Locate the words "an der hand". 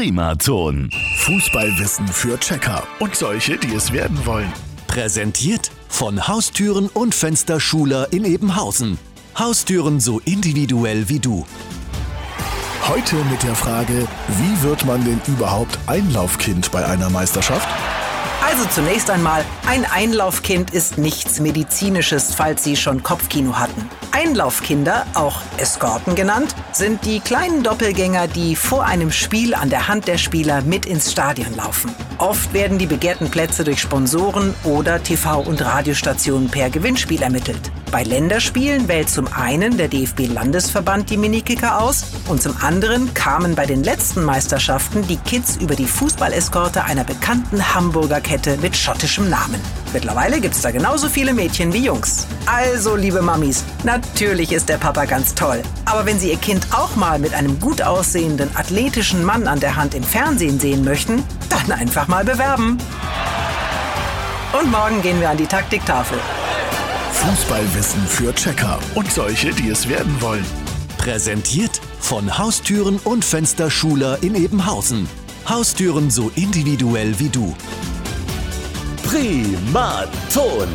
29.54-30.08, 59.48-59.94